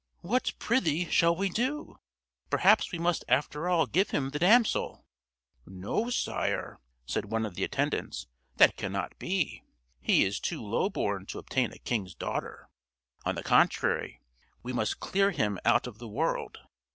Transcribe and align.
"What, 0.21 0.53
prithee, 0.57 1.11
shall 1.11 1.35
we 1.35 1.47
do? 1.47 1.99
Perhaps 2.49 2.91
we 2.91 2.97
must 2.97 3.23
after 3.27 3.69
all 3.69 3.85
give 3.85 4.09
him 4.09 4.31
the 4.31 4.39
damsel!" 4.39 5.05
"No, 5.63 6.09
sire," 6.09 6.79
said 7.05 7.25
one 7.25 7.45
of 7.45 7.53
the 7.53 7.63
attendants, 7.63 8.25
"that 8.55 8.77
cannot 8.77 9.15
be; 9.19 9.61
he 9.99 10.23
is 10.25 10.39
too 10.39 10.59
lowborn 10.63 11.27
to 11.27 11.37
obtain 11.37 11.71
a 11.71 11.77
king's 11.77 12.15
daughter! 12.15 12.67
On 13.25 13.35
the 13.35 13.43
contrary, 13.43 14.21
we 14.63 14.73
must 14.73 14.99
clear 14.99 15.29
him 15.29 15.59
out 15.65 15.85
of 15.85 15.99
the 15.99 16.09
world." 16.09 16.57